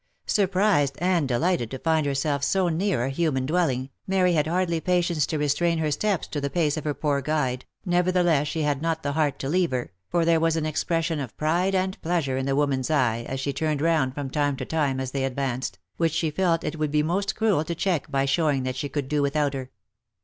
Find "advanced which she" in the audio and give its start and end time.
15.23-16.31